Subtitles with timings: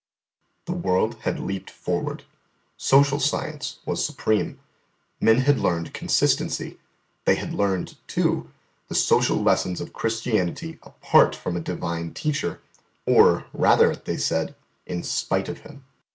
[0.65, 2.23] The world had leaped forward;
[2.75, 4.59] social science was supreme;
[5.19, 6.79] men had learned consistency;
[7.25, 8.49] they had learned, too,
[8.87, 12.61] the social lessons of Christianity apart from a Divine Teacher,
[13.05, 14.55] or, rather, they said,
[14.87, 15.83] in spite of Him.